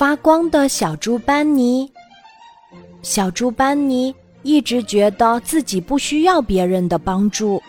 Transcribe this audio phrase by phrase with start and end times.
[0.00, 1.86] 发光的小猪班尼。
[3.02, 7.62] 小猪班尼一直觉得自己不需要别人的帮助，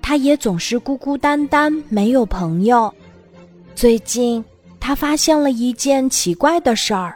[0.00, 2.90] 他也总是孤孤单单，没有朋友。
[3.74, 4.42] 最近，
[4.80, 7.14] 他发现了一件奇怪的事儿：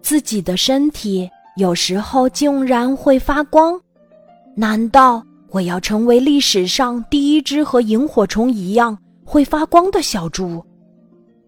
[0.00, 1.28] 自己的身体
[1.58, 3.78] 有时候竟然会发光。
[4.54, 8.96] 难道我要成为历史上第一只和萤火虫一样
[9.26, 10.64] 会发光的小猪？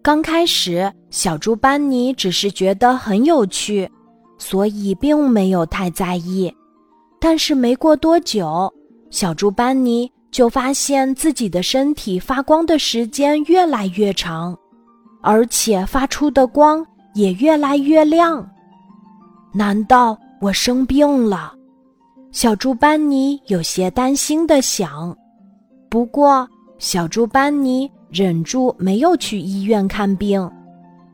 [0.03, 3.89] 刚开始，小猪班尼只是觉得很有趣，
[4.37, 6.53] 所以并没有太在意。
[7.19, 8.71] 但是没过多久，
[9.09, 14.57] 小猪班尼就发现自己的身体发光的时间越来越长，
[15.21, 18.47] 而且发出的光也越来越亮。
[19.53, 21.53] 难道我生病了？
[22.31, 25.17] 小猪班尼有些担心的想。
[25.89, 26.47] 不过，
[26.77, 27.89] 小猪班尼。
[28.11, 30.49] 忍住没有去医院看病，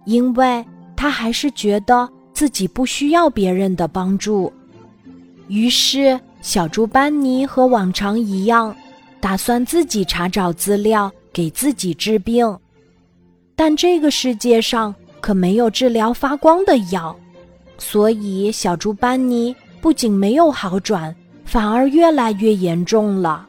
[0.06, 4.52] 因为他还是觉得自己不需要别人的帮助。
[5.48, 8.76] 于是，小猪班尼和往常一样，
[9.20, 12.58] 打算自己查找资料，给自己治病。
[13.56, 17.16] 但这个世界上可没有治疗发光的药，
[17.78, 23.48] 所以小猪班尼不仅没有好转，反而越来越严重了。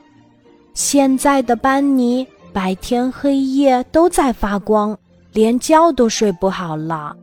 [0.74, 2.26] 现在的班尼。
[2.52, 4.98] 白天黑夜都在发光，
[5.36, 7.14] 连觉都睡不好了。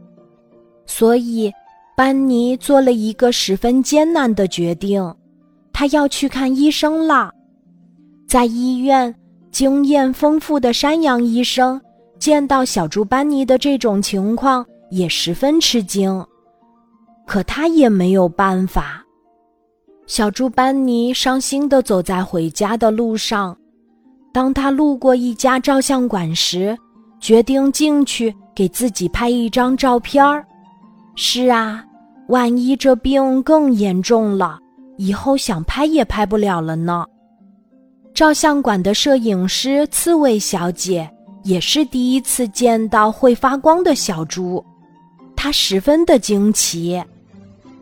[0.86, 1.52] 所以，
[1.98, 5.02] 班尼做了一个十分艰难的决定，
[5.74, 7.32] 他要去看医生了。
[8.28, 9.14] 在医院，
[9.50, 11.82] 经验丰富的山羊医生
[12.20, 16.24] 见到小猪班尼的这种情况，也十分吃惊。
[17.26, 19.04] 可他也没有办法。
[20.06, 23.58] 小猪班尼伤心地走在回家的路上。
[24.32, 26.78] 当他路过一家照相馆时，
[27.24, 30.46] 决定进去给自己拍一张照片儿。
[31.16, 31.82] 是啊，
[32.28, 34.60] 万一这病更严重了，
[34.98, 37.06] 以后想拍也拍不了了呢。
[38.14, 41.10] 照相馆的摄影师刺猬小姐
[41.46, 44.62] 也是第一次见到会发光的小猪，
[45.34, 47.02] 她十分的惊奇。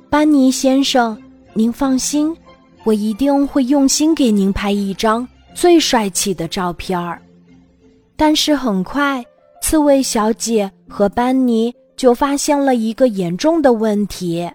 [0.08, 1.20] 班尼先生，
[1.54, 2.32] 您放心，
[2.84, 5.28] 我一定会用心给您拍一张。
[5.56, 7.20] 最帅气的照片儿，
[8.16, 9.26] 但是很快，
[9.72, 14.52] 刺猬小姐和班尼就发现了一个严重的问题：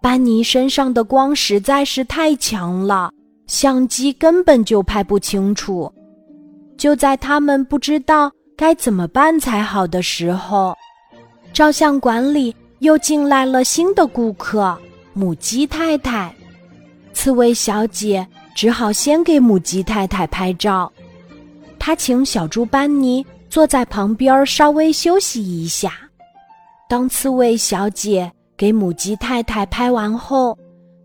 [0.00, 3.10] 班尼身上的光实在是太强了，
[3.46, 5.92] 相机根本就拍不清楚。
[6.78, 10.74] 就在他们不知道该怎么办才好的时候，
[11.52, 14.74] 照相馆里又进来了新的顾客——
[15.12, 16.34] 母鸡太太。
[17.12, 18.26] 刺猬小姐。
[18.56, 20.90] 只好先给母鸡太太拍照，
[21.78, 25.92] 他请小猪班尼坐在旁边稍微休息一下。
[26.88, 30.56] 当刺猬小姐给母鸡太太拍完后，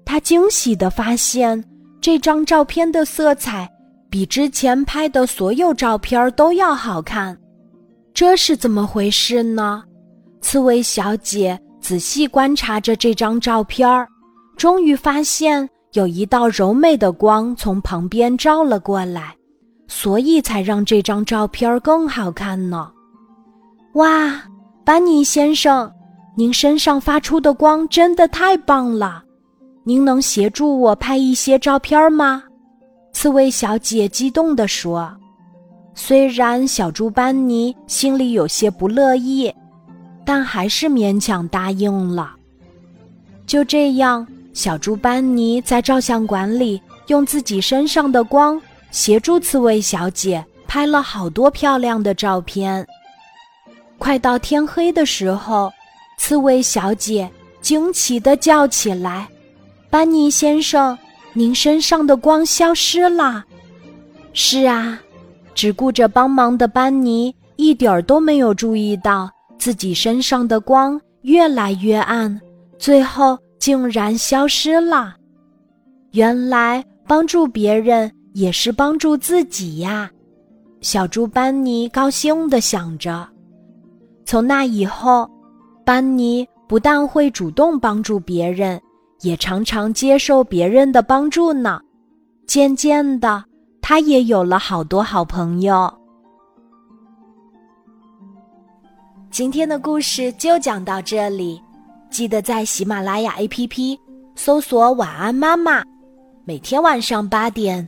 [0.05, 1.61] 她惊喜地发现
[1.99, 3.69] 这张照片的色彩
[4.09, 7.37] 比之前拍的所有照片都要好看。
[8.13, 9.83] 这是怎么回事呢？
[10.39, 14.07] 刺猬小姐仔细观察着这张照片，
[14.55, 15.67] 终于发现。
[15.93, 19.33] 有一道柔美的光从旁边照了过来，
[19.87, 22.91] 所以才让这张照片更好看呢。
[23.93, 24.41] 哇，
[24.83, 25.91] 班尼先生，
[26.35, 29.23] 您身上发出的光真的太棒了！
[29.83, 32.43] 您能协助我拍一些照片吗？
[33.13, 35.15] 刺猬小姐激动地说。
[35.93, 39.53] 虽然小猪班尼心里有些不乐意，
[40.25, 42.35] 但还是勉强答应了。
[43.45, 44.25] 就这样。
[44.53, 48.59] 小猪班尼在照相馆里用自己身上的光
[48.95, 52.87] 协助刺猬小姐拍了好多漂亮的照片。
[53.97, 55.69] 快到天黑的时候，
[56.17, 57.29] 刺猬小姐
[57.59, 59.27] 惊奇地叫起来
[59.91, 60.97] ：“班尼先生，
[61.33, 63.43] 您身上的光消失了！”
[64.31, 64.97] 是啊，
[65.53, 69.29] 只顾着帮忙的班尼一点儿都没有注意到
[69.59, 72.39] 自己身上的光越来越暗，
[72.79, 73.37] 最后。
[73.57, 75.15] 竟然消失了！
[76.11, 80.11] 原来帮助别人也是帮助自己呀！
[80.81, 83.25] 小猪班尼高兴地想着。
[84.25, 85.29] 从那以后，
[85.85, 88.79] 班尼不但会主动帮助别人，
[89.21, 91.79] 也常常接受别人的帮助呢。
[92.45, 93.41] 渐渐的，
[93.81, 95.89] 他也有了好多好朋友。
[99.31, 101.61] 今天的故事就讲到这里。
[102.09, 103.97] 记得在喜马拉雅 APP
[104.35, 105.81] 搜索“晚安妈妈”，
[106.43, 107.87] 每天晚上八点，